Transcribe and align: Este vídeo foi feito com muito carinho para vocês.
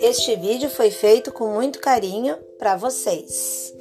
Este 0.00 0.36
vídeo 0.36 0.70
foi 0.70 0.90
feito 0.90 1.32
com 1.32 1.48
muito 1.48 1.78
carinho 1.80 2.36
para 2.58 2.76
vocês. 2.76 3.74